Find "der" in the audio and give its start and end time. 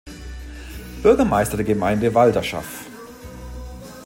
1.57-1.63